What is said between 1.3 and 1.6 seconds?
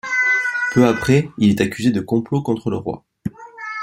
il